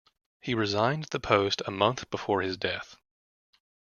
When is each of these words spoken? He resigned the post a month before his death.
He 0.39 0.55
resigned 0.55 1.03
the 1.11 1.19
post 1.19 1.61
a 1.67 1.69
month 1.69 2.09
before 2.09 2.41
his 2.41 2.57
death. 2.57 2.95